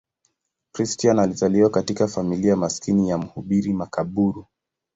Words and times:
Christian 0.71 1.19
alizaliwa 1.19 1.69
katika 1.69 2.07
familia 2.07 2.55
maskini 2.55 3.09
ya 3.09 3.17
mhubiri 3.17 3.73
makaburu. 3.73 4.45